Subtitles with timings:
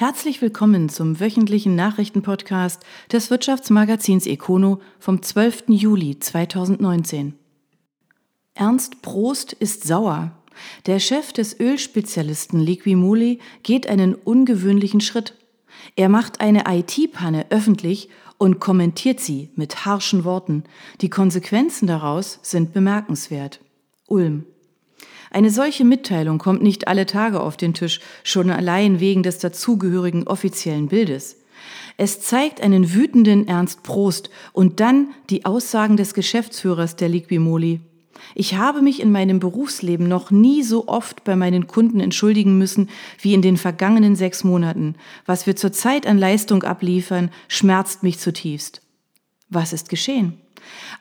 [0.00, 5.64] Herzlich willkommen zum wöchentlichen Nachrichtenpodcast des Wirtschaftsmagazins Econo vom 12.
[5.68, 7.34] Juli 2019.
[8.54, 10.32] Ernst Prost ist sauer.
[10.86, 15.34] Der Chef des Ölspezialisten Liquimoli geht einen ungewöhnlichen Schritt.
[15.96, 18.08] Er macht eine IT-Panne öffentlich
[18.38, 20.64] und kommentiert sie mit harschen Worten.
[21.02, 23.60] Die Konsequenzen daraus sind bemerkenswert.
[24.08, 24.46] Ulm.
[25.30, 30.26] Eine solche Mitteilung kommt nicht alle Tage auf den Tisch, schon allein wegen des dazugehörigen
[30.26, 31.36] offiziellen Bildes.
[31.96, 37.80] Es zeigt einen wütenden Ernst Prost und dann die Aussagen des Geschäftsführers der Liquimoli.
[38.34, 42.88] Ich habe mich in meinem Berufsleben noch nie so oft bei meinen Kunden entschuldigen müssen
[43.20, 44.94] wie in den vergangenen sechs Monaten.
[45.26, 48.82] Was wir zurzeit an Leistung abliefern, schmerzt mich zutiefst.
[49.48, 50.38] Was ist geschehen?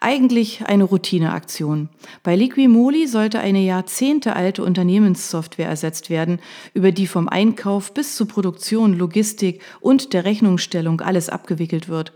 [0.02, 1.90] Eigentlich eine Routineaktion.
[2.24, 6.40] Bei Liquimoli sollte eine jahrzehntealte Unternehmenssoftware ersetzt werden,
[6.74, 12.14] über die vom Einkauf bis zur Produktion, Logistik und der Rechnungsstellung alles abgewickelt wird.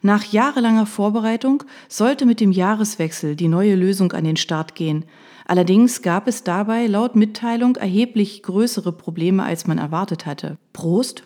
[0.00, 5.04] Nach jahrelanger Vorbereitung sollte mit dem Jahreswechsel die neue Lösung an den Start gehen.
[5.46, 10.56] Allerdings gab es dabei laut Mitteilung erheblich größere Probleme, als man erwartet hatte.
[10.72, 11.24] Prost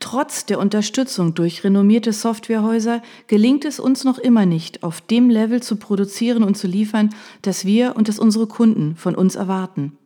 [0.00, 5.62] Trotz der Unterstützung durch renommierte Softwarehäuser gelingt es uns noch immer nicht, auf dem Level
[5.62, 7.10] zu produzieren und zu liefern,
[7.42, 9.96] das wir und das unsere Kunden von uns erwarten.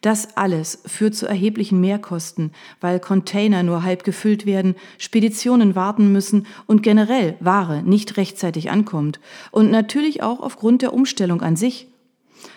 [0.00, 6.46] Das alles führt zu erheblichen Mehrkosten, weil Container nur halb gefüllt werden, Speditionen warten müssen
[6.66, 9.18] und generell Ware nicht rechtzeitig ankommt.
[9.50, 11.88] Und natürlich auch aufgrund der Umstellung an sich.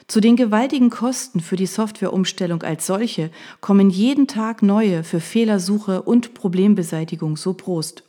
[0.07, 6.01] Zu den gewaltigen Kosten für die Softwareumstellung als solche kommen jeden Tag neue für Fehlersuche
[6.01, 8.03] und Problembeseitigung so Prost.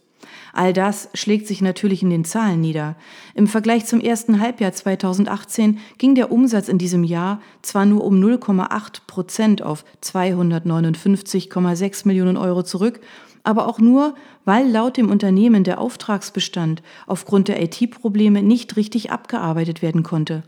[0.52, 2.96] All das schlägt sich natürlich in den Zahlen nieder.
[3.34, 8.20] Im Vergleich zum ersten Halbjahr 2018 ging der Umsatz in diesem Jahr zwar nur um
[8.20, 13.00] 0,8 Prozent auf 259,6 Millionen Euro zurück,
[13.44, 19.80] aber auch nur, weil laut dem Unternehmen der Auftragsbestand aufgrund der IT-Probleme nicht richtig abgearbeitet
[19.80, 20.42] werden konnte.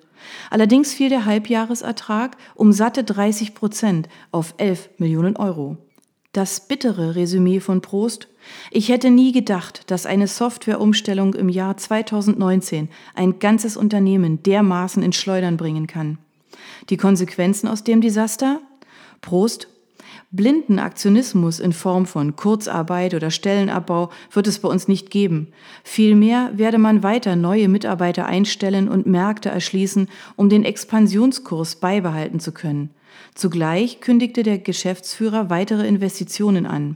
[0.51, 5.77] Allerdings fiel der Halbjahresertrag um satte 30 Prozent auf 11 Millionen Euro.
[6.33, 8.29] Das bittere Resümee von Prost.
[8.71, 15.17] Ich hätte nie gedacht, dass eine Softwareumstellung im Jahr 2019 ein ganzes Unternehmen dermaßen ins
[15.17, 16.19] Schleudern bringen kann.
[16.89, 18.61] Die Konsequenzen aus dem Desaster?
[19.21, 19.69] Prost
[20.33, 25.49] Blinden Aktionismus in Form von Kurzarbeit oder Stellenabbau wird es bei uns nicht geben.
[25.83, 32.53] Vielmehr werde man weiter neue Mitarbeiter einstellen und Märkte erschließen, um den Expansionskurs beibehalten zu
[32.53, 32.91] können.
[33.35, 36.95] Zugleich kündigte der Geschäftsführer weitere Investitionen an.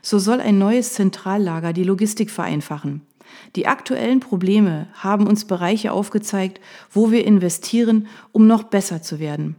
[0.00, 3.02] So soll ein neues Zentrallager die Logistik vereinfachen.
[3.56, 6.60] Die aktuellen Probleme haben uns Bereiche aufgezeigt,
[6.92, 9.56] wo wir investieren, um noch besser zu werden.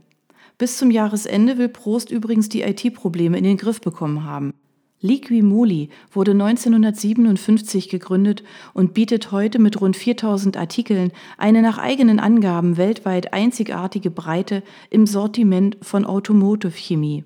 [0.57, 4.53] Bis zum Jahresende will Prost übrigens die IT-Probleme in den Griff bekommen haben.
[5.00, 12.78] Liquimoli wurde 1957 gegründet und bietet heute mit rund 4000 Artikeln eine nach eigenen Angaben
[12.78, 17.25] weltweit einzigartige Breite im Sortiment von Automotive-Chemie.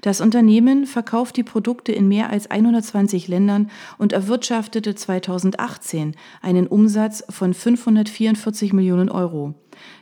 [0.00, 7.22] Das Unternehmen verkauft die Produkte in mehr als 120 Ländern und erwirtschaftete 2018 einen Umsatz
[7.28, 9.54] von 544 Millionen Euro.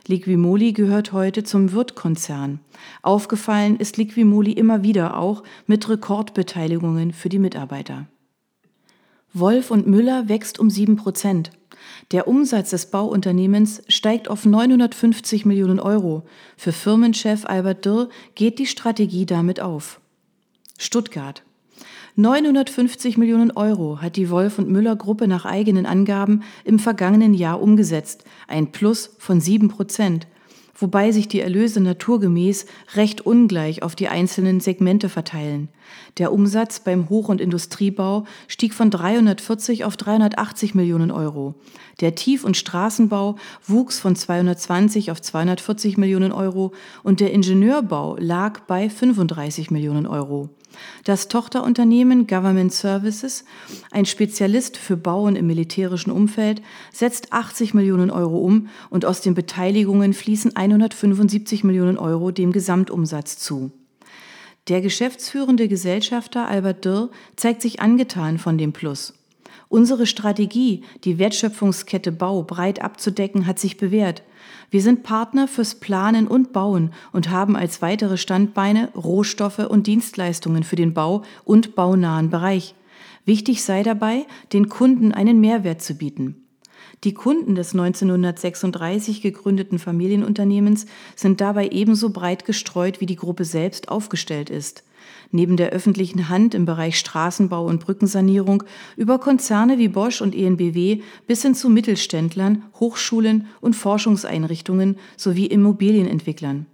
[0.07, 2.59] Liquimoli gehört heute zum Wirt-Konzern.
[3.01, 8.07] Aufgefallen ist Liquimoli immer wieder auch mit Rekordbeteiligungen für die Mitarbeiter.
[9.33, 11.51] Wolf und Müller wächst um sieben Prozent.
[12.11, 16.23] Der Umsatz des Bauunternehmens steigt auf 950 Millionen Euro.
[16.57, 20.01] Für Firmenchef Albert Dürr geht die Strategie damit auf.
[20.77, 21.43] Stuttgart.
[22.15, 27.61] 950 Millionen Euro hat die Wolf und Müller Gruppe nach eigenen Angaben im vergangenen Jahr
[27.61, 30.27] umgesetzt, ein Plus von sieben Prozent
[30.81, 35.69] wobei sich die Erlöse naturgemäß recht ungleich auf die einzelnen Segmente verteilen.
[36.17, 41.55] Der Umsatz beim Hoch- und Industriebau stieg von 340 auf 380 Millionen Euro.
[41.99, 43.35] Der Tief- und Straßenbau
[43.67, 46.71] wuchs von 220 auf 240 Millionen Euro
[47.03, 50.49] und der Ingenieurbau lag bei 35 Millionen Euro.
[51.03, 53.45] Das Tochterunternehmen Government Services,
[53.91, 59.33] ein Spezialist für Bauen im militärischen Umfeld, setzt 80 Millionen Euro um und aus den
[59.33, 63.71] Beteiligungen fließen 175 Millionen Euro dem Gesamtumsatz zu.
[64.67, 69.13] Der geschäftsführende Gesellschafter Albert Dürr zeigt sich angetan von dem Plus.
[69.71, 74.21] Unsere Strategie, die Wertschöpfungskette Bau breit abzudecken, hat sich bewährt.
[74.69, 80.63] Wir sind Partner fürs Planen und Bauen und haben als weitere Standbeine Rohstoffe und Dienstleistungen
[80.63, 82.75] für den Bau und baunahen Bereich.
[83.23, 86.43] Wichtig sei dabei, den Kunden einen Mehrwert zu bieten.
[87.05, 90.85] Die Kunden des 1936 gegründeten Familienunternehmens
[91.15, 94.83] sind dabei ebenso breit gestreut, wie die Gruppe selbst aufgestellt ist.
[95.31, 98.63] Neben der öffentlichen Hand im Bereich Straßenbau und Brückensanierung
[98.97, 106.65] über Konzerne wie Bosch und ENBW bis hin zu Mittelständlern, Hochschulen und Forschungseinrichtungen sowie Immobilienentwicklern.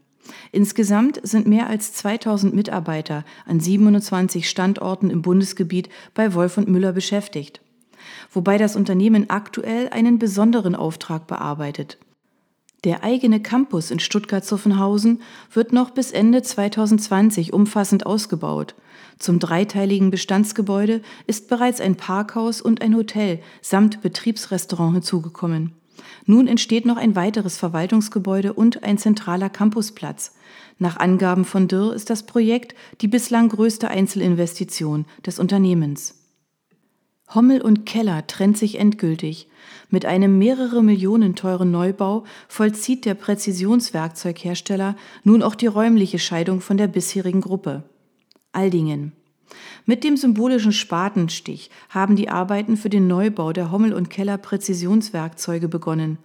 [0.51, 6.91] Insgesamt sind mehr als 2000 Mitarbeiter an 27 Standorten im Bundesgebiet bei Wolf und Müller
[6.91, 7.61] beschäftigt.
[8.31, 11.97] Wobei das Unternehmen aktuell einen besonderen Auftrag bearbeitet.
[12.83, 15.21] Der eigene Campus in Stuttgart-Zuffenhausen
[15.51, 18.75] wird noch bis Ende 2020 umfassend ausgebaut.
[19.17, 25.73] Zum dreiteiligen Bestandsgebäude ist bereits ein Parkhaus und ein Hotel samt Betriebsrestaurant hinzugekommen.
[26.25, 30.35] Nun entsteht noch ein weiteres Verwaltungsgebäude und ein zentraler Campusplatz.
[30.77, 36.16] Nach Angaben von Dürr ist das Projekt die bislang größte Einzelinvestition des Unternehmens.
[37.33, 39.49] Hommel und Keller trennt sich endgültig.
[39.89, 46.77] Mit einem mehrere Millionen teuren Neubau vollzieht der Präzisionswerkzeughersteller nun auch die räumliche Scheidung von
[46.77, 47.83] der bisherigen Gruppe.
[48.53, 49.11] Aldingen.
[49.85, 55.67] Mit dem symbolischen Spatenstich haben die Arbeiten für den Neubau der Hommel und Keller Präzisionswerkzeuge
[55.67, 56.17] begonnen.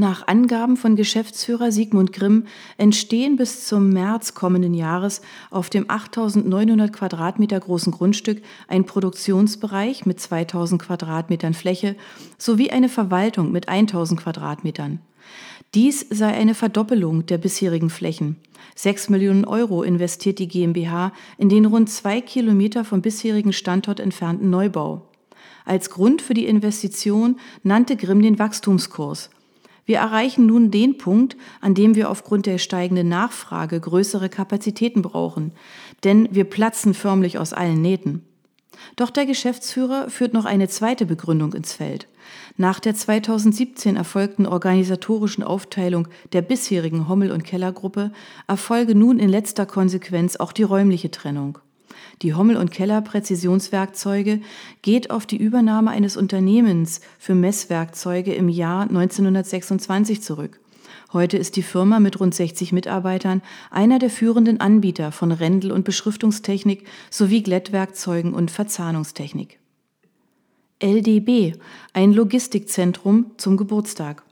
[0.00, 2.44] Nach Angaben von Geschäftsführer Sigmund Grimm
[2.78, 5.20] entstehen bis zum März kommenden Jahres
[5.50, 11.96] auf dem 8900 Quadratmeter großen Grundstück ein Produktionsbereich mit 2000 Quadratmetern Fläche
[12.38, 15.00] sowie eine Verwaltung mit 1000 Quadratmetern.
[15.74, 18.36] Dies sei eine Verdoppelung der bisherigen Flächen.
[18.74, 24.48] Sechs Millionen Euro investiert die GmbH in den rund zwei Kilometer vom bisherigen Standort entfernten
[24.48, 25.10] Neubau.
[25.66, 29.28] Als Grund für die Investition nannte Grimm den Wachstumskurs–
[29.90, 35.50] wir erreichen nun den Punkt, an dem wir aufgrund der steigenden Nachfrage größere Kapazitäten brauchen,
[36.04, 38.24] denn wir platzen förmlich aus allen Nähten.
[38.94, 42.06] Doch der Geschäftsführer führt noch eine zweite Begründung ins Feld.
[42.56, 48.12] Nach der 2017 erfolgten organisatorischen Aufteilung der bisherigen Hommel- und Kellergruppe
[48.46, 51.58] erfolge nun in letzter Konsequenz auch die räumliche Trennung.
[52.22, 54.40] Die Hommel und Keller Präzisionswerkzeuge
[54.82, 60.60] geht auf die Übernahme eines Unternehmens für Messwerkzeuge im Jahr 1926 zurück.
[61.14, 63.40] Heute ist die Firma mit rund 60 Mitarbeitern
[63.70, 69.58] einer der führenden Anbieter von Rändel- und Beschriftungstechnik sowie Glättwerkzeugen und Verzahnungstechnik.
[70.82, 71.54] LDB,
[71.94, 74.24] ein Logistikzentrum zum Geburtstag.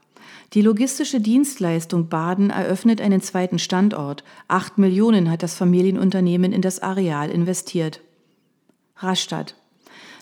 [0.53, 4.23] Die logistische Dienstleistung Baden eröffnet einen zweiten Standort.
[4.47, 8.01] Acht Millionen hat das Familienunternehmen in das Areal investiert.
[8.97, 9.55] Rastatt.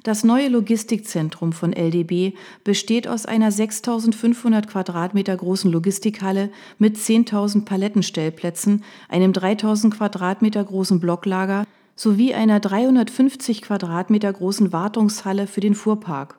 [0.04, 2.34] Das neue Logistikzentrum von LDB
[2.64, 11.66] besteht aus einer 6500 Quadratmeter großen Logistikhalle mit 10.000 Palettenstellplätzen, einem 3000 Quadratmeter großen Blocklager
[11.96, 16.38] sowie einer 350 Quadratmeter großen Wartungshalle für den Fuhrpark.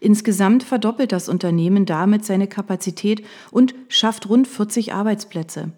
[0.00, 5.72] Insgesamt verdoppelt das Unternehmen damit seine Kapazität und schafft rund 40 Arbeitsplätze.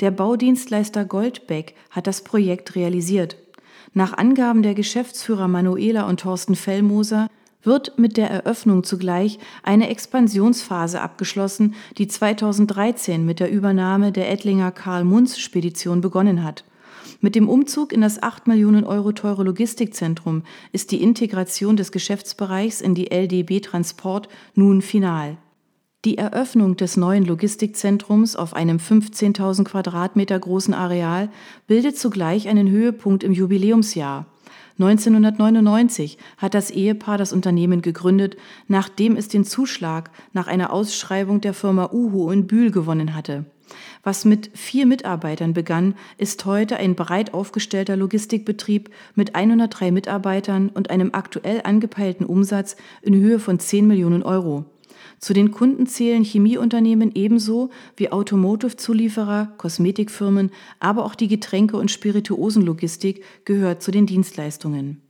[0.00, 3.36] Der Baudienstleister Goldbeck hat das Projekt realisiert.
[3.94, 7.28] Nach Angaben der Geschäftsführer Manuela und Thorsten Fellmoser
[7.62, 14.70] wird mit der Eröffnung zugleich eine Expansionsphase abgeschlossen, die 2013 mit der Übernahme der Ettlinger
[14.70, 16.64] Karl Munz Spedition begonnen hat.
[17.20, 22.80] Mit dem Umzug in das 8 Millionen Euro teure Logistikzentrum ist die Integration des Geschäftsbereichs
[22.80, 25.36] in die LDB Transport nun final.
[26.04, 31.28] Die Eröffnung des neuen Logistikzentrums auf einem 15.000 Quadratmeter großen Areal
[31.66, 34.26] bildet zugleich einen Höhepunkt im Jubiläumsjahr.
[34.78, 38.36] 1999 hat das Ehepaar das Unternehmen gegründet,
[38.68, 43.44] nachdem es den Zuschlag nach einer Ausschreibung der Firma Uhu in Bühl gewonnen hatte.
[44.02, 50.90] Was mit vier Mitarbeitern begann, ist heute ein breit aufgestellter Logistikbetrieb mit 103 Mitarbeitern und
[50.90, 54.64] einem aktuell angepeilten Umsatz in Höhe von 10 Millionen Euro.
[55.18, 63.24] Zu den Kunden zählen Chemieunternehmen ebenso wie Automotive-Zulieferer, Kosmetikfirmen, aber auch die Getränke- und Spirituosenlogistik
[63.44, 65.02] gehört zu den Dienstleistungen.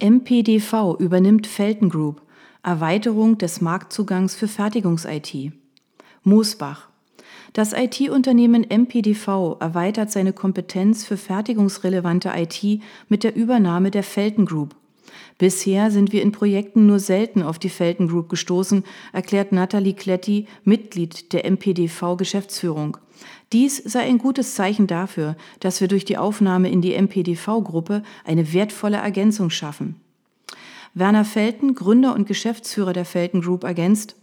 [0.00, 2.22] MPDV übernimmt Felten Group,
[2.62, 5.52] Erweiterung des Marktzugangs für Fertigungs-IT.
[6.22, 6.88] Moosbach.
[7.54, 14.74] Das IT-Unternehmen MPDV erweitert seine Kompetenz für fertigungsrelevante IT mit der Übernahme der Felten Group.
[15.38, 18.82] Bisher sind wir in Projekten nur selten auf die Felten Group gestoßen,
[19.12, 22.96] erklärt Nathalie Kletti, Mitglied der MPDV-Geschäftsführung.
[23.52, 28.52] Dies sei ein gutes Zeichen dafür, dass wir durch die Aufnahme in die MPDV-Gruppe eine
[28.52, 30.00] wertvolle Ergänzung schaffen.
[30.92, 34.16] Werner Felten, Gründer und Geschäftsführer der Felten Group, ergänzt,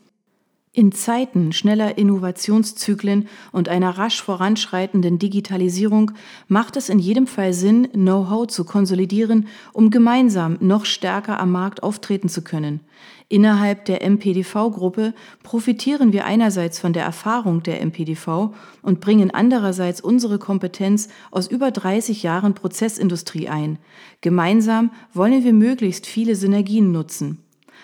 [0.74, 6.12] In Zeiten schneller Innovationszyklen und einer rasch voranschreitenden Digitalisierung
[6.48, 11.84] macht es in jedem Fall Sinn, Know-how zu konsolidieren, um gemeinsam noch stärker am Markt
[11.84, 12.80] auftreten zu können.
[13.28, 15.14] Innerhalb der MPDV-Gruppe
[15.44, 21.72] profitieren wir einerseits von der Erfahrung der MPDV und bringen andererseits unsere Kompetenz aus über
[21.72, 23.78] 30 Jahren Prozessindustrie ein.
[24.22, 27.40] Gemeinsam wollen wir möglichst viele Synergien nutzen.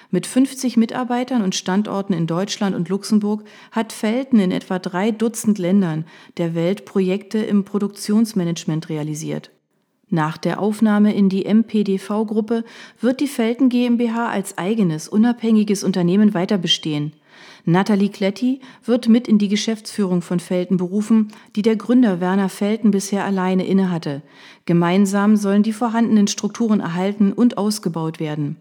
[0.10, 5.58] Mit 50 Mitarbeitern und Standorten in Deutschland und Luxemburg hat Felten in etwa drei Dutzend
[5.58, 6.06] Ländern
[6.38, 9.52] der Welt Projekte im Produktionsmanagement realisiert.
[10.10, 12.64] Nach der Aufnahme in die MPDV-Gruppe
[13.02, 17.12] wird die Felten GmbH als eigenes, unabhängiges Unternehmen weiter bestehen.
[17.66, 22.92] Nathalie Kletti wird mit in die Geschäftsführung von Felten berufen, die der Gründer Werner Felten
[22.92, 24.22] bisher alleine innehatte.
[24.66, 28.56] Gemeinsam sollen die vorhandenen Strukturen erhalten und ausgebaut werden.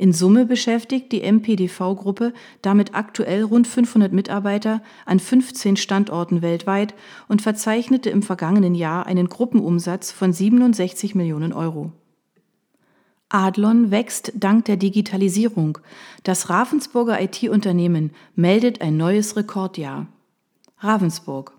[0.00, 6.94] In Summe beschäftigt die MPDV-Gruppe damit aktuell rund 500 Mitarbeiter an 15 Standorten weltweit
[7.28, 11.92] und verzeichnete im vergangenen Jahr einen Gruppenumsatz von 67 Millionen Euro.
[13.28, 15.76] Adlon wächst dank der Digitalisierung.
[16.22, 20.06] Das Ravensburger IT-Unternehmen meldet ein neues Rekordjahr.
[20.78, 21.52] Ravensburg.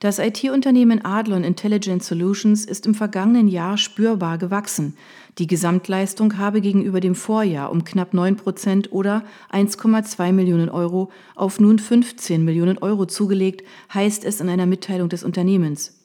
[0.00, 4.96] Das IT-Unternehmen Adlon Intelligent Solutions ist im vergangenen Jahr spürbar gewachsen.
[5.38, 11.60] Die Gesamtleistung habe gegenüber dem Vorjahr um knapp 9 Prozent oder 1,2 Millionen Euro auf
[11.60, 15.95] nun 15 Millionen Euro zugelegt, heißt es in einer Mitteilung des Unternehmens.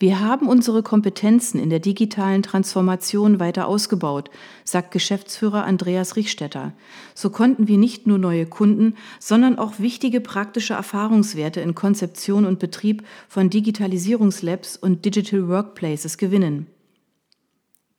[0.00, 4.30] Wir haben unsere Kompetenzen in der digitalen Transformation weiter ausgebaut,
[4.64, 6.72] sagt Geschäftsführer Andreas Richstetter.
[7.14, 12.58] So konnten wir nicht nur neue Kunden, sondern auch wichtige praktische Erfahrungswerte in Konzeption und
[12.58, 16.66] Betrieb von Digitalisierungslabs und Digital Workplaces gewinnen.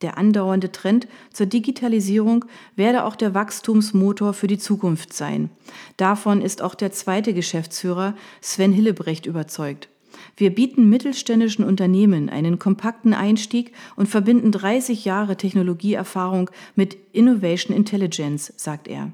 [0.00, 5.50] Der andauernde Trend zur Digitalisierung werde auch der Wachstumsmotor für die Zukunft sein.
[5.98, 9.88] Davon ist auch der zweite Geschäftsführer Sven Hillebrecht überzeugt.
[10.36, 18.52] Wir bieten mittelständischen Unternehmen einen kompakten Einstieg und verbinden 30 Jahre Technologieerfahrung mit Innovation Intelligence,
[18.56, 19.12] sagt er.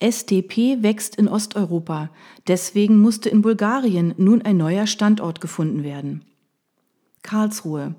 [0.00, 2.10] SDP wächst in Osteuropa.
[2.48, 6.24] Deswegen musste in Bulgarien nun ein neuer Standort gefunden werden.
[7.22, 7.94] Karlsruhe.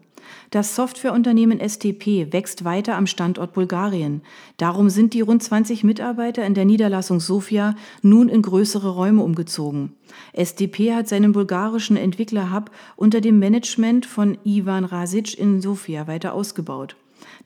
[0.52, 4.22] Das Softwareunternehmen STP wächst weiter am Standort Bulgarien.
[4.58, 9.94] Darum sind die rund 20 Mitarbeiter in der Niederlassung Sofia nun in größere Räume umgezogen.
[10.34, 16.96] SDP hat seinen bulgarischen Entwicklerhub unter dem Management von Ivan Rasic in Sofia weiter ausgebaut.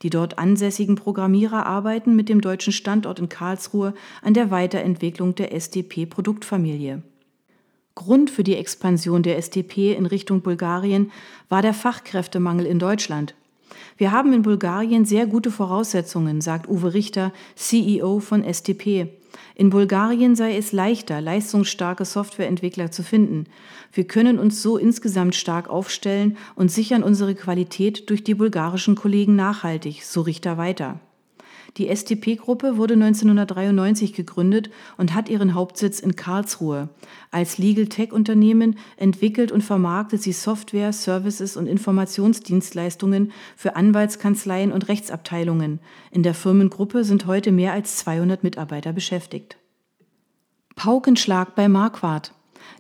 [0.02, 5.54] Die dort ansässigen Programmierer arbeiten mit dem deutschen Standort in Karlsruhe an der Weiterentwicklung der
[5.54, 7.02] SDP-Produktfamilie.
[7.98, 11.12] Grund für die Expansion der SDP in Richtung Bulgarien
[11.50, 13.34] war der Fachkräftemangel in Deutschland.
[13.98, 19.08] Wir haben in Bulgarien sehr gute Voraussetzungen, sagt Uwe Richter, CEO von SDP.
[19.56, 23.46] In Bulgarien sei es leichter, leistungsstarke Softwareentwickler zu finden.
[23.92, 29.36] Wir können uns so insgesamt stark aufstellen und sichern unsere Qualität durch die bulgarischen Kollegen
[29.36, 31.00] nachhaltig, so Richter weiter.
[31.76, 36.90] Die STP-Gruppe wurde 1993 gegründet und hat ihren Hauptsitz in Karlsruhe.
[37.30, 45.80] Als Legal Tech-Unternehmen entwickelt und vermarktet sie Software, Services und Informationsdienstleistungen für Anwaltskanzleien und Rechtsabteilungen.
[46.12, 49.58] In der Firmengruppe sind heute mehr als 200 Mitarbeiter beschäftigt.
[50.76, 52.34] Paukenschlag bei Marquardt.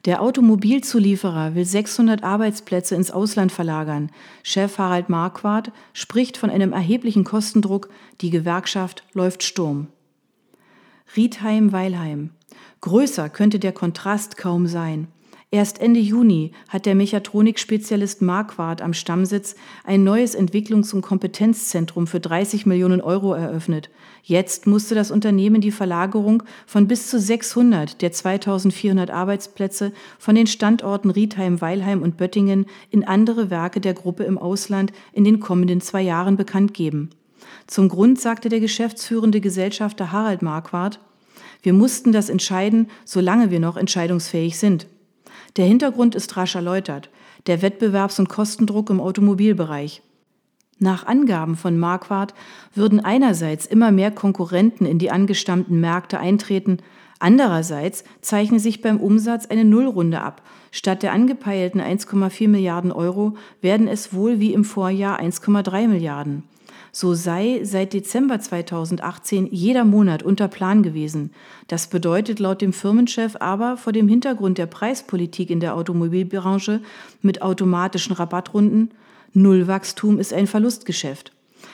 [0.06, 4.10] Der Automobilzulieferer will 600 Arbeitsplätze ins Ausland verlagern.
[4.44, 7.90] Chef Harald Marquardt spricht von einem erheblichen Kostendruck.
[8.22, 9.88] Die Gewerkschaft läuft Sturm.
[11.16, 12.32] Riedheim-Weilheim.
[12.82, 15.08] Größer könnte der Kontrast kaum sein.
[15.58, 22.20] Erst Ende Juni hat der Mechatronik-Spezialist Marquardt am Stammsitz ein neues Entwicklungs- und Kompetenzzentrum für
[22.20, 23.90] 30 Millionen Euro eröffnet.
[24.22, 30.46] Jetzt musste das Unternehmen die Verlagerung von bis zu 600 der 2400 Arbeitsplätze von den
[30.46, 35.82] Standorten Riedheim, Weilheim und Böttingen in andere Werke der Gruppe im Ausland in den kommenden
[35.82, 37.10] zwei Jahren bekannt geben.
[37.66, 41.00] Zum Grund sagte der geschäftsführende Gesellschafter Harald Marquardt,
[41.64, 44.86] wir mussten das entscheiden, solange wir noch entscheidungsfähig sind.
[45.58, 47.10] Der Hintergrund ist rasch erläutert,
[47.48, 50.04] der Wettbewerbs- und Kostendruck im Automobilbereich.
[50.78, 52.36] Nach Angaben von Marquardt
[52.76, 56.78] würden einerseits immer mehr Konkurrenten in die angestammten Märkte eintreten,
[57.18, 60.44] andererseits zeichne sich beim Umsatz eine Nullrunde ab.
[60.72, 66.44] Statt der angepeilten 1,4 Milliarden Euro werden es wohl wie im Vorjahr 1,3 Milliarden.
[66.92, 71.32] So sei seit Dezember 2018 jeder Monat unter Plan gewesen.
[71.68, 76.82] Das bedeutet laut dem Firmenchef aber vor dem Hintergrund der Preispolitik in der Automobilbranche
[77.22, 78.92] mit automatischen Rabattrunden,
[79.34, 81.32] Nullwachstum ist ein Verlustgeschäft.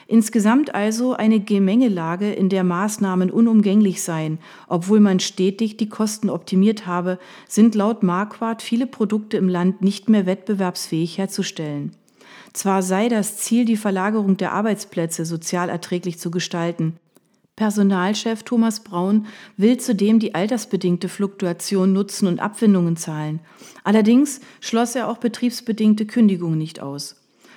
[0.08, 4.39] Insgesamt also eine Gemengelage, in der Maßnahmen unumgänglich seien.
[4.67, 10.10] Obwohl man stetig die Kosten optimiert habe, sind laut Marquardt viele Produkte im Land nicht
[10.10, 11.91] mehr wettbewerbsfähig herzustellen.
[12.53, 16.98] Zwar sei das Ziel, die Verlagerung der Arbeitsplätze sozial erträglich zu gestalten.
[17.55, 23.39] Personalchef Thomas Braun will zudem die altersbedingte Fluktuation nutzen und Abfindungen zahlen.
[23.83, 27.15] Allerdings schloss er auch betriebsbedingte Kündigungen nicht aus.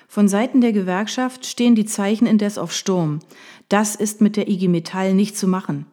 [0.09, 3.21] Von Seiten der Gewerkschaft stehen die Zeichen indes auf Sturm.
[3.69, 5.87] Das ist mit der IG Metall nicht zu machen.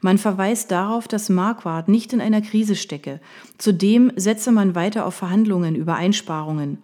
[0.00, 3.20] Man verweist darauf, dass Marquardt nicht in einer Krise stecke.
[3.58, 6.78] Zudem setze man weiter auf Verhandlungen über Einsparungen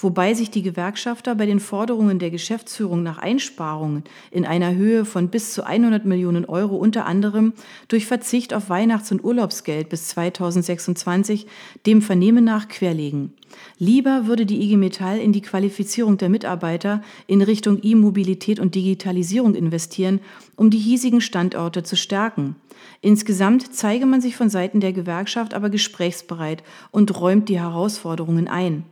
[0.00, 5.28] wobei sich die Gewerkschafter bei den Forderungen der Geschäftsführung nach Einsparungen in einer Höhe von
[5.28, 7.52] bis zu 100 Millionen Euro unter anderem
[7.88, 11.46] durch Verzicht auf Weihnachts- und Urlaubsgeld bis 2026
[11.86, 13.34] dem Vernehmen nach querlegen.
[13.78, 19.54] Lieber würde die IG Metall in die Qualifizierung der Mitarbeiter in Richtung E-Mobilität und Digitalisierung
[19.54, 20.20] investieren,
[20.56, 22.56] um die hiesigen Standorte zu stärken.
[23.00, 28.84] Insgesamt zeige man sich von Seiten der Gewerkschaft aber gesprächsbereit und räumt die Herausforderungen ein.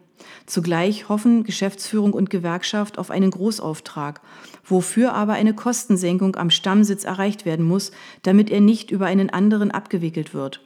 [0.46, 4.20] Zugleich hoffen Geschäftsführung und Gewerkschaft auf einen Großauftrag,
[4.64, 7.90] wofür aber eine Kostensenkung am Stammsitz erreicht werden muss,
[8.22, 10.60] damit er nicht über einen anderen abgewickelt wird.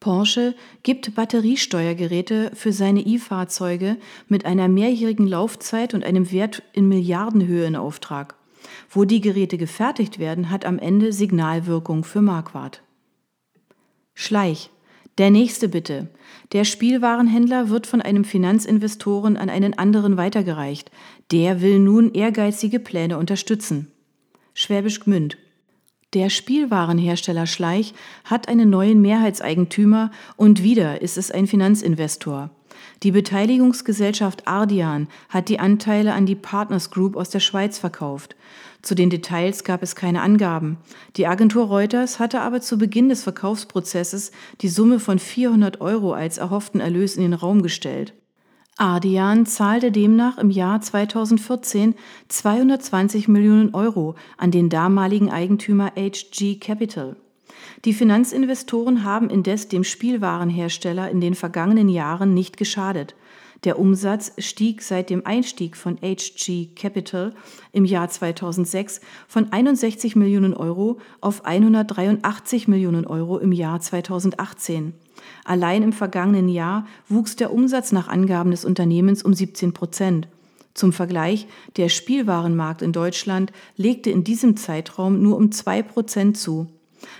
[0.00, 3.96] Porsche gibt Batteriesteuergeräte für seine E-Fahrzeuge
[4.28, 8.34] mit einer mehrjährigen Laufzeit und einem Wert in Milliardenhöhe in Auftrag.
[8.90, 12.82] Wo die Geräte gefertigt werden, hat am Ende Signalwirkung für Marquardt.
[14.14, 14.70] Schleich
[15.18, 16.08] der nächste bitte.
[16.52, 20.90] Der Spielwarenhändler wird von einem Finanzinvestoren an einen anderen weitergereicht.
[21.32, 23.90] Der will nun ehrgeizige Pläne unterstützen.
[24.54, 25.38] Schwäbisch Gmünd.
[26.14, 27.94] Der Spielwarenhersteller Schleich
[28.24, 32.50] hat einen neuen Mehrheitseigentümer und wieder ist es ein Finanzinvestor.
[33.02, 38.36] Die Beteiligungsgesellschaft Ardian hat die Anteile an die Partners Group aus der Schweiz verkauft.
[38.80, 40.78] Zu den Details gab es keine Angaben.
[41.16, 46.38] Die Agentur Reuters hatte aber zu Beginn des Verkaufsprozesses die Summe von 400 Euro als
[46.38, 48.14] erhofften Erlös in den Raum gestellt.
[48.78, 51.94] Ardian zahlte demnach im Jahr 2014
[52.28, 57.16] 220 Millionen Euro an den damaligen Eigentümer HG Capital.
[57.84, 63.14] Die Finanzinvestoren haben indes dem Spielwarenhersteller in den vergangenen Jahren nicht geschadet.
[63.64, 67.34] Der Umsatz stieg seit dem Einstieg von HG Capital
[67.72, 74.92] im Jahr 2006 von 61 Millionen Euro auf 183 Millionen Euro im Jahr 2018.
[75.44, 80.28] Allein im vergangenen Jahr wuchs der Umsatz nach Angaben des Unternehmens um 17 Prozent.
[80.74, 86.66] Zum Vergleich, der Spielwarenmarkt in Deutschland legte in diesem Zeitraum nur um zwei Prozent zu.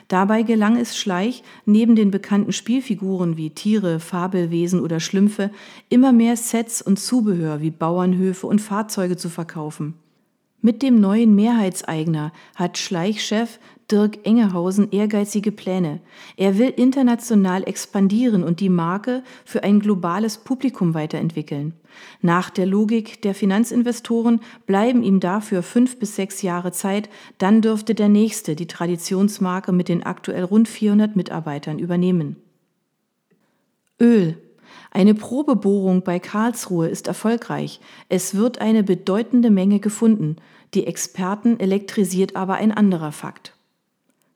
[0.08, 5.50] Dabei gelang es Schleich, neben den bekannten Spielfiguren wie Tiere, Fabelwesen oder Schlümpfe,
[5.88, 9.94] immer mehr Sets und Zubehör wie Bauernhöfe und Fahrzeuge zu verkaufen.
[10.66, 16.00] Mit dem neuen Mehrheitseigner hat Schleichchef Dirk Engehausen ehrgeizige Pläne.
[16.36, 21.74] Er will international expandieren und die Marke für ein globales Publikum weiterentwickeln.
[22.20, 27.94] Nach der Logik der Finanzinvestoren bleiben ihm dafür fünf bis sechs Jahre Zeit, dann dürfte
[27.94, 32.34] der nächste die Traditionsmarke mit den aktuell rund 400 Mitarbeitern übernehmen.
[34.00, 34.36] Öl.
[34.90, 37.80] Eine Probebohrung bei Karlsruhe ist erfolgreich.
[38.08, 40.36] Es wird eine bedeutende Menge gefunden.
[40.74, 43.54] Die Experten elektrisiert aber ein anderer Fakt.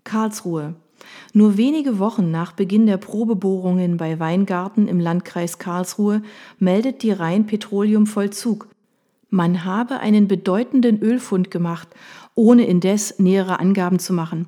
[0.04, 0.74] Karlsruhe.
[1.32, 6.22] Nur wenige Wochen nach Beginn der Probebohrungen bei Weingarten im Landkreis Karlsruhe
[6.58, 8.68] meldet die Rhein Petroleum Vollzug.
[9.28, 11.88] Man habe einen bedeutenden Ölfund gemacht,
[12.34, 14.46] ohne indes nähere Angaben zu machen.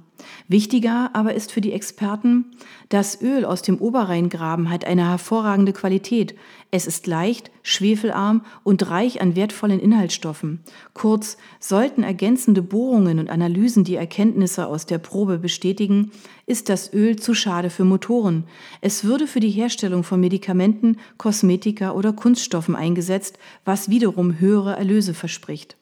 [0.48, 2.52] Wichtiger aber ist für die Experten,
[2.88, 6.34] das Öl aus dem Oberrheingraben hat eine hervorragende Qualität.
[6.70, 10.60] Es ist leicht, schwefelarm und reich an wertvollen Inhaltsstoffen.
[10.94, 16.10] Kurz, sollten ergänzende Bohrungen und Analysen die Erkenntnisse aus der Probe bestätigen,
[16.46, 18.44] ist das Öl zu schade für Motoren.
[18.80, 25.14] Es würde für die Herstellung von Medikamenten, Kosmetika oder Kunststoffen eingesetzt, was wiederum höhere Erlöse
[25.14, 25.76] verspricht.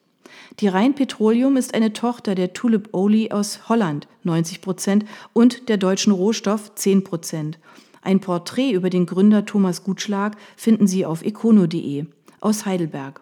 [0.59, 5.77] Die Rhein Petroleum ist eine Tochter der Tulip Oli aus Holland, 90 Prozent, und der
[5.77, 7.57] Deutschen Rohstoff, 10 Prozent.
[8.01, 12.05] Ein Porträt über den Gründer Thomas Gutschlag finden Sie auf econo.de
[12.41, 13.21] aus Heidelberg.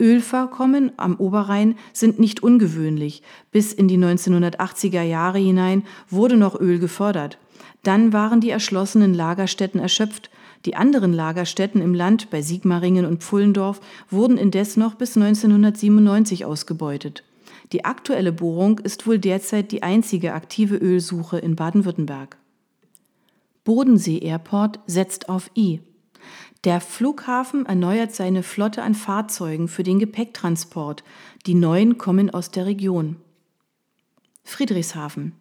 [0.00, 3.22] Ölvorkommen am Oberrhein sind nicht ungewöhnlich.
[3.50, 7.38] Bis in die 1980er Jahre hinein wurde noch Öl gefördert.
[7.82, 10.30] Dann waren die erschlossenen Lagerstätten erschöpft.
[10.64, 17.24] Die anderen Lagerstätten im Land bei Sigmaringen und Pfullendorf wurden indes noch bis 1997 ausgebeutet.
[17.72, 22.36] Die aktuelle Bohrung ist wohl derzeit die einzige aktive Ölsuche in Baden-Württemberg.
[23.64, 25.80] Bodensee Airport setzt auf I.
[26.64, 31.04] Der Flughafen erneuert seine Flotte an Fahrzeugen für den Gepäcktransport.
[31.46, 33.16] Die neuen kommen aus der Region.
[34.42, 35.32] Friedrichshafen.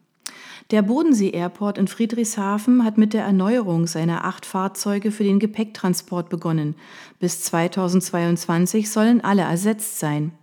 [0.69, 6.27] Der Bodensee Airport in Friedrichshafen hat mit der Erneuerung seiner acht Fahrzeuge für den Gepäcktransport
[6.27, 6.75] begonnen.
[7.21, 10.34] Bis 2022 sollen alle ersetzt sein.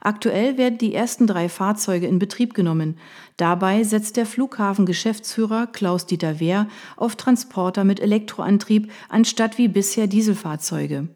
[0.00, 2.96] Aktuell werden die ersten drei Fahrzeuge in Betrieb genommen.
[3.36, 6.66] Dabei setzt der Flughafengeschäftsführer Klaus-Dieter Wehr
[6.96, 11.08] auf Transporter mit Elektroantrieb anstatt wie bisher Dieselfahrzeuge.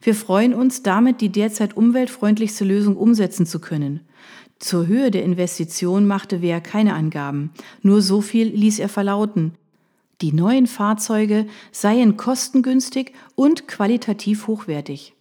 [0.00, 4.00] Wir freuen uns, damit die derzeit umweltfreundlichste Lösung umsetzen zu können.
[4.64, 7.50] Zur Höhe der Investition machte Wehr keine Angaben.
[7.82, 9.52] Nur so viel ließ er verlauten.
[10.22, 15.12] Die neuen Fahrzeuge seien kostengünstig und qualitativ hochwertig.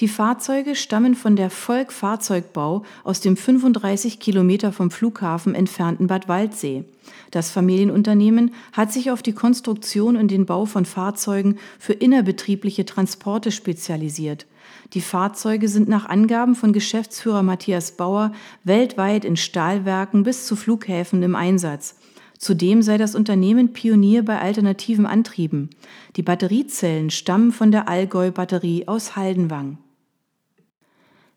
[0.00, 6.26] Die Fahrzeuge stammen von der Volk Fahrzeugbau aus dem 35 Kilometer vom Flughafen entfernten Bad
[6.26, 6.82] Waldsee.
[7.30, 13.52] Das Familienunternehmen hat sich auf die Konstruktion und den Bau von Fahrzeugen für innerbetriebliche Transporte
[13.52, 14.46] spezialisiert.
[14.94, 18.32] Die Fahrzeuge sind nach Angaben von Geschäftsführer Matthias Bauer
[18.64, 21.96] weltweit in Stahlwerken bis zu Flughäfen im Einsatz.
[22.38, 25.70] Zudem sei das Unternehmen Pionier bei alternativen Antrieben.
[26.16, 29.78] Die Batteriezellen stammen von der Allgäu Batterie aus Haldenwang.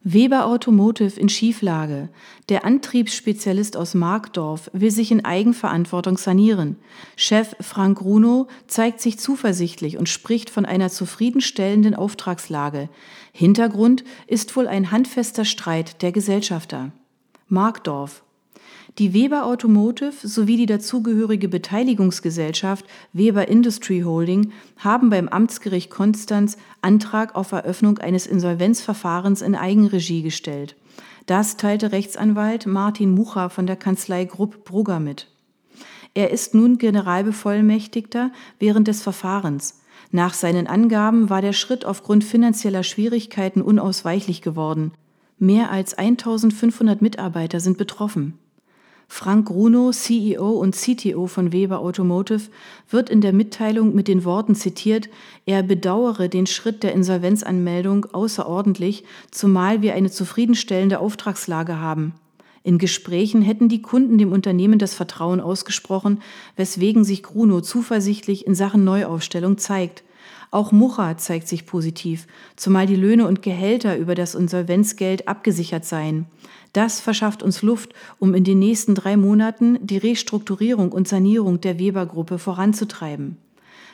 [0.07, 2.09] Weber Automotive in Schieflage.
[2.49, 6.77] Der Antriebsspezialist aus Markdorf will sich in Eigenverantwortung sanieren.
[7.15, 12.87] Chef Frank Runo zeigt sich zuversichtlich und spricht von einer zufriedenstellenden Auftragslage.
[13.33, 16.91] Hintergrund ist wohl ein handfester Streit der Gesellschafter.
[17.47, 18.23] Markdorf.
[18.97, 27.35] Die Weber Automotive sowie die dazugehörige Beteiligungsgesellschaft Weber Industry Holding haben beim Amtsgericht Konstanz Antrag
[27.35, 30.77] auf Eröffnung eines Insolvenzverfahrens in Eigenregie gestellt.
[31.25, 35.27] Das teilte Rechtsanwalt Martin Mucha von der Kanzlei Grupp Brugger mit.
[36.13, 39.81] Er ist nun Generalbevollmächtigter während des Verfahrens.
[40.11, 44.93] Nach seinen Angaben war der Schritt aufgrund finanzieller Schwierigkeiten unausweichlich geworden.
[45.37, 48.39] Mehr als 1500 Mitarbeiter sind betroffen.
[49.07, 52.49] Frank Grunow, CEO und CTO von Weber Automotive,
[52.89, 55.09] wird in der Mitteilung mit den Worten zitiert,
[55.45, 62.13] er bedauere den Schritt der Insolvenzanmeldung außerordentlich, zumal wir eine zufriedenstellende Auftragslage haben.
[62.63, 66.21] In Gesprächen hätten die Kunden dem Unternehmen das Vertrauen ausgesprochen,
[66.55, 70.03] weswegen sich Grunow zuversichtlich in Sachen Neuaufstellung zeigt.
[70.51, 76.25] Auch Mucha zeigt sich positiv, zumal die Löhne und Gehälter über das Insolvenzgeld abgesichert seien.
[76.73, 81.79] Das verschafft uns Luft, um in den nächsten drei Monaten die Restrukturierung und Sanierung der
[81.79, 83.37] Weber-Gruppe voranzutreiben.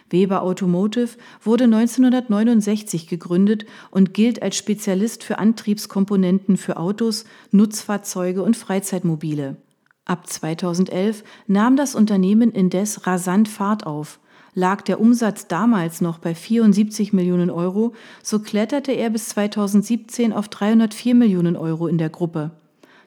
[0.09, 1.09] Weber Automotive
[1.41, 9.57] wurde 1969 gegründet und gilt als Spezialist für Antriebskomponenten für Autos, Nutzfahrzeuge und Freizeitmobile.
[10.05, 14.19] Ab 2011 nahm das Unternehmen indes rasant Fahrt auf.
[14.53, 20.49] Lag der Umsatz damals noch bei 74 Millionen Euro, so kletterte er bis 2017 auf
[20.49, 22.51] 304 Millionen Euro in der Gruppe.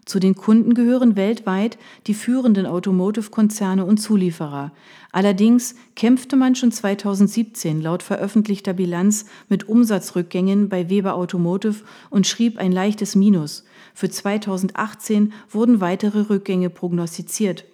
[0.07, 4.73] Zu den Kunden gehören weltweit die führenden Automotive-Konzerne und Zulieferer.
[5.13, 12.59] Allerdings kämpfte man schon 2017 laut veröffentlichter Bilanz mit Umsatzrückgängen bei Weber Automotive und schrieb
[12.59, 13.65] ein leichtes Minus.
[13.95, 17.65] Für 2018 wurden weitere Rückgänge prognostiziert.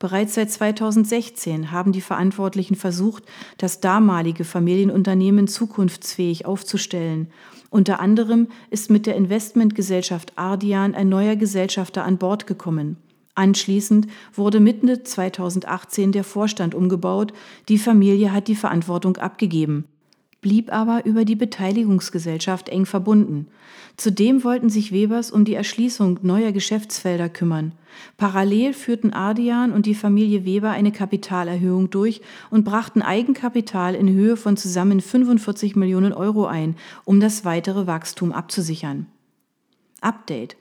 [0.00, 3.22] Bereits seit 2016 haben die Verantwortlichen versucht,
[3.58, 7.28] das damalige Familienunternehmen zukunftsfähig aufzustellen.
[7.68, 12.96] Unter anderem ist mit der Investmentgesellschaft Ardian ein neuer Gesellschafter an Bord gekommen.
[13.34, 17.34] Anschließend wurde Mitte 2018 der Vorstand umgebaut,
[17.68, 19.84] die Familie hat die Verantwortung abgegeben
[20.40, 23.48] blieb aber über die Beteiligungsgesellschaft eng verbunden.
[23.96, 27.72] Zudem wollten sich Webers um die Erschließung neuer Geschäftsfelder kümmern.
[28.16, 34.36] Parallel führten Ardian und die Familie Weber eine Kapitalerhöhung durch und brachten Eigenkapital in Höhe
[34.36, 39.06] von zusammen 45 Millionen Euro ein, um das weitere Wachstum abzusichern.
[40.00, 40.56] Update.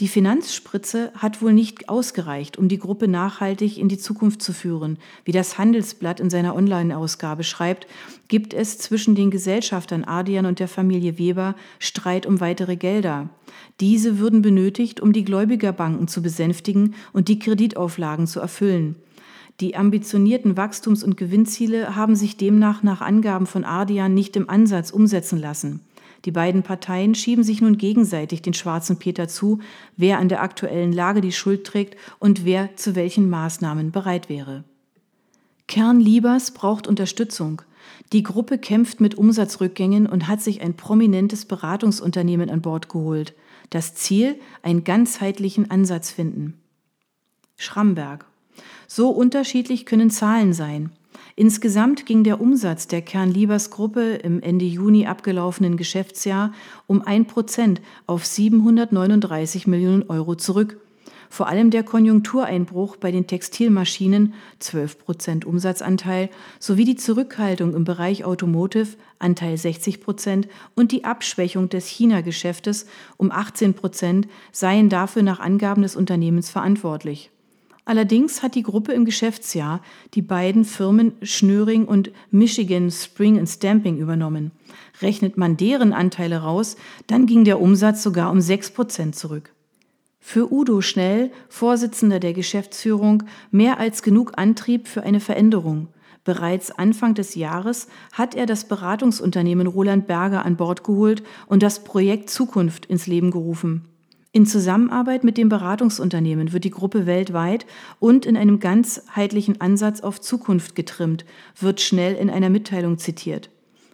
[0.00, 4.96] Die Finanzspritze hat wohl nicht ausgereicht, um die Gruppe nachhaltig in die Zukunft zu führen.
[5.26, 7.86] Wie das Handelsblatt in seiner Online-Ausgabe schreibt,
[8.28, 13.28] gibt es zwischen den Gesellschaftern Adian und der Familie Weber Streit um weitere Gelder.
[13.80, 18.96] Diese würden benötigt, um die Gläubigerbanken zu besänftigen und die Kreditauflagen zu erfüllen.
[19.60, 24.90] Die ambitionierten Wachstums- und Gewinnziele haben sich demnach nach Angaben von Ardian nicht im Ansatz
[24.90, 25.80] umsetzen lassen.
[26.24, 29.60] Die beiden Parteien schieben sich nun gegenseitig den schwarzen Peter zu,
[29.96, 34.64] wer an der aktuellen Lage die Schuld trägt und wer zu welchen Maßnahmen bereit wäre.
[35.66, 37.62] Kern Liebers braucht Unterstützung.
[38.12, 43.34] Die Gruppe kämpft mit Umsatzrückgängen und hat sich ein prominentes Beratungsunternehmen an Bord geholt.
[43.70, 46.54] Das Ziel, einen ganzheitlichen Ansatz finden.
[47.56, 48.26] Schramberg.
[48.88, 50.90] So unterschiedlich können Zahlen sein.
[51.36, 56.52] Insgesamt ging der Umsatz der Kernliebers-Gruppe im Ende Juni abgelaufenen Geschäftsjahr
[56.86, 60.78] um ein Prozent auf 739 Millionen Euro zurück.
[61.32, 68.24] Vor allem der Konjunktureinbruch bei den Textilmaschinen 12 Prozent Umsatzanteil sowie die Zurückhaltung im Bereich
[68.24, 75.38] Automotive Anteil 60 Prozent und die Abschwächung des China-Geschäftes um 18 Prozent seien dafür nach
[75.38, 77.30] Angaben des Unternehmens verantwortlich.
[77.84, 79.82] Allerdings hat die Gruppe im Geschäftsjahr
[80.14, 84.52] die beiden Firmen Schnöring und Michigan Spring Stamping übernommen.
[85.00, 89.52] Rechnet man deren Anteile raus, dann ging der Umsatz sogar um 6 Prozent zurück.
[90.20, 95.88] Für Udo Schnell, Vorsitzender der Geschäftsführung, mehr als genug Antrieb für eine Veränderung.
[96.24, 101.82] Bereits Anfang des Jahres hat er das Beratungsunternehmen Roland Berger an Bord geholt und das
[101.82, 103.89] Projekt Zukunft ins Leben gerufen.
[104.32, 107.66] In Zusammenarbeit mit dem Beratungsunternehmen wird die Gruppe weltweit
[107.98, 111.24] und in einem ganzheitlichen Ansatz auf Zukunft getrimmt,
[111.58, 113.50] wird schnell in einer Mitteilung zitiert.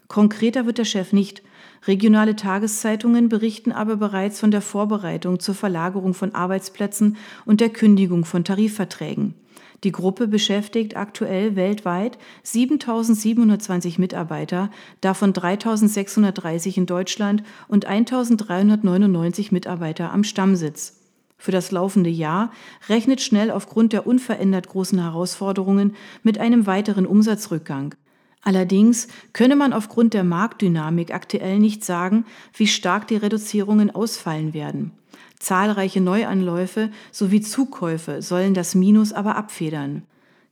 [0.09, 1.43] Konkreter wird der Chef nicht.
[1.87, 8.27] Regionale Tageszeitungen berichten aber bereits von der Vorbereitung zur Verlagerung von Arbeitsplätzen und der Kündigung
[8.27, 9.35] von Tarifverträgen.
[9.85, 20.25] Die Gruppe beschäftigt aktuell weltweit 7.720 Mitarbeiter, davon 3.630 in Deutschland und 1.399 Mitarbeiter am
[20.25, 21.01] Stammsitz.
[21.39, 22.51] Für das laufende Jahr
[22.89, 27.95] rechnet Schnell aufgrund der unverändert großen Herausforderungen mit einem weiteren Umsatzrückgang.
[28.41, 34.93] Allerdings könne man aufgrund der Marktdynamik aktuell nicht sagen, wie stark die Reduzierungen ausfallen werden.
[35.39, 40.03] Zahlreiche Neuanläufe sowie Zukäufe sollen das Minus aber abfedern.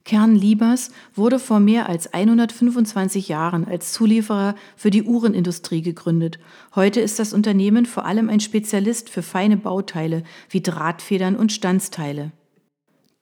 [0.05, 6.37] Kern Liebers wurde vor mehr als 125 Jahren als Zulieferer für die Uhrenindustrie gegründet.
[6.75, 12.31] Heute ist das Unternehmen vor allem ein Spezialist für feine Bauteile wie Drahtfedern und Standsteile.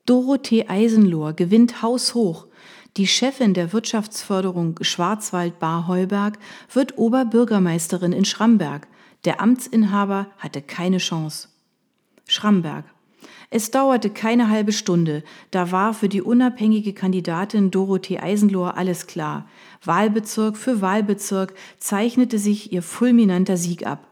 [0.05, 2.47] Dorothee Eisenlohr gewinnt haushoch.
[2.97, 6.37] Die Chefin der Wirtschaftsförderung Schwarzwald-Bar-Heuberg
[6.73, 8.89] wird Oberbürgermeisterin in Schramberg.
[9.23, 11.47] Der Amtsinhaber hatte keine Chance.
[12.27, 12.85] Schramberg.
[13.49, 19.47] Es dauerte keine halbe Stunde, da war für die unabhängige Kandidatin Dorothee Eisenlohr alles klar.
[19.83, 24.07] Wahlbezirk für Wahlbezirk zeichnete sich ihr fulminanter Sieg ab.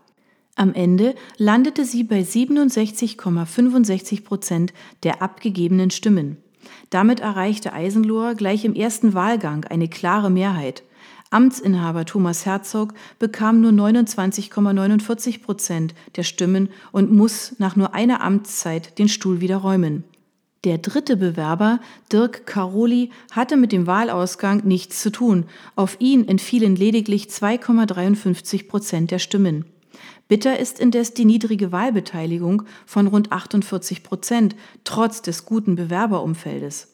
[0.56, 6.38] Am Ende landete sie bei 67,65 Prozent der abgegebenen Stimmen.
[6.92, 10.84] Damit erreichte Eisenlohr gleich im ersten Wahlgang eine klare Mehrheit.
[11.32, 19.00] Amtsinhaber Thomas Herzog bekam nur 29,49 Prozent der Stimmen und muss nach nur einer Amtszeit
[19.00, 20.04] den Stuhl wieder räumen.
[20.66, 21.80] Der dritte Bewerber,
[22.12, 25.46] Dirk Caroli, hatte mit dem Wahlausgang nichts zu tun.
[25.78, 29.66] Auf ihn entfielen lediglich 2,53 Prozent der Stimmen.
[30.28, 36.91] Bitter ist indes die niedrige Wahlbeteiligung von rund 48 Prozent, trotz des guten Bewerberumfeldes.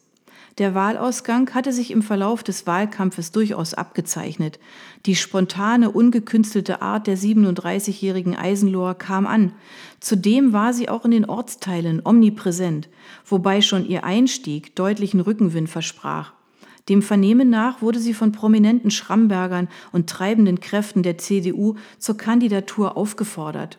[0.57, 4.59] Der Wahlausgang hatte sich im Verlauf des Wahlkampfes durchaus abgezeichnet.
[5.05, 9.51] Die spontane, ungekünstelte Art der 37-jährigen Eisenlohr kam an.
[9.99, 12.89] Zudem war sie auch in den Ortsteilen omnipräsent,
[13.23, 16.33] wobei schon ihr Einstieg deutlichen Rückenwind versprach.
[16.89, 22.97] Dem Vernehmen nach wurde sie von prominenten Schrambergern und treibenden Kräften der CDU zur Kandidatur
[22.97, 23.77] aufgefordert.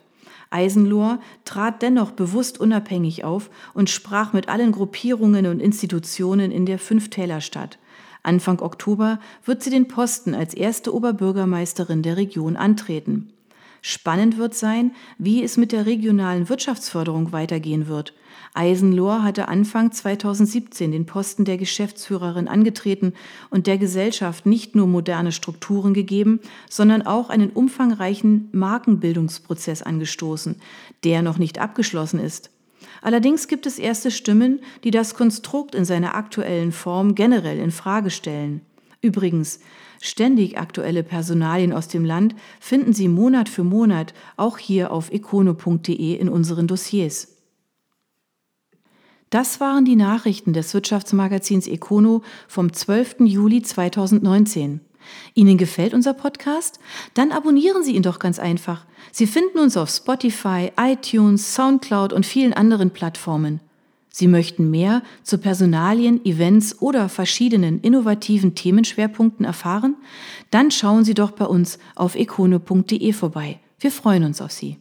[0.51, 6.79] Eisenlohr trat dennoch bewusst unabhängig auf und sprach mit allen Gruppierungen und Institutionen in der
[6.79, 7.79] Fünftälerstadt.
[8.23, 13.33] Anfang Oktober wird sie den Posten als erste Oberbürgermeisterin der Region antreten.
[13.81, 18.13] Spannend wird sein, wie es mit der regionalen Wirtschaftsförderung weitergehen wird.
[18.55, 23.13] Eisenlohr hatte Anfang 2017 den Posten der Geschäftsführerin angetreten
[23.51, 30.57] und der Gesellschaft nicht nur moderne Strukturen gegeben, sondern auch einen umfangreichen Markenbildungsprozess angestoßen,
[31.05, 32.51] der noch nicht abgeschlossen ist.
[33.03, 38.11] Allerdings gibt es erste Stimmen, die das Konstrukt in seiner aktuellen Form generell in Frage
[38.11, 38.63] stellen.
[39.01, 39.61] Übrigens,
[40.01, 46.15] ständig aktuelle Personalien aus dem Land finden Sie Monat für Monat auch hier auf econo.de
[46.15, 47.38] in unseren Dossiers.
[49.31, 53.17] Das waren die Nachrichten des Wirtschaftsmagazins Econo vom 12.
[53.21, 54.81] Juli 2019.
[55.35, 56.81] Ihnen gefällt unser Podcast?
[57.15, 58.87] Dann abonnieren Sie ihn doch ganz einfach.
[59.13, 63.61] Sie finden uns auf Spotify, iTunes, SoundCloud und vielen anderen Plattformen.
[64.11, 69.97] Sie möchten mehr zu Personalien, Events oder verschiedenen innovativen Themenschwerpunkten erfahren?
[70.51, 73.61] Dann schauen Sie doch bei uns auf econo.de vorbei.
[73.79, 74.79] Wir freuen uns auf Sie.